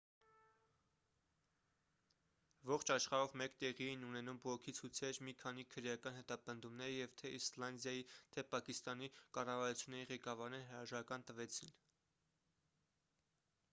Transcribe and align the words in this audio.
ողջ 2.69 2.91
աշխարհով 2.93 3.33
մեկ 3.41 3.57
տեղի 3.63 3.89
էին 3.89 4.05
ունենում 4.07 4.39
բողոքի 4.45 4.73
ցույցեր 4.77 5.19
մի 5.27 5.35
քանի 5.43 5.65
քրեական 5.73 6.17
հետապնդումներ 6.21 6.89
և 6.95 7.13
թե 7.23 7.33
իսլանդիայի 7.41 8.03
թե 8.37 8.45
պակիստանի 8.55 9.11
կառավարությունների 9.39 10.09
ղեկավարները 10.15 10.71
հրաժարական 10.71 11.27
տվեցին 11.29 11.77